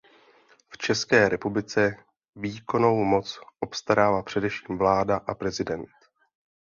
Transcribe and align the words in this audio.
V 0.69 0.77
České 0.77 1.29
republice 1.29 1.95
výkonnou 2.35 3.03
moc 3.03 3.39
obstarává 3.59 4.23
především 4.23 4.77
vláda 4.77 5.17
a 5.17 5.35
prezident. 5.35 5.89